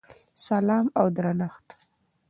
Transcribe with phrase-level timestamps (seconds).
[0.45, 1.67] سلام او درنښت!!!